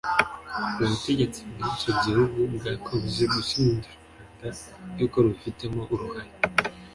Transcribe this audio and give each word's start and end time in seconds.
ubutegetsi 0.83 1.39
bw’icyo 1.49 1.91
gihugu 2.03 2.37
bwakomeje 2.55 3.23
gushinja 3.33 3.89
u 3.95 3.95
Rwanda 3.97 4.97
yuko 4.97 5.15
rubifitemo 5.23 5.81
uruhare 5.93 6.31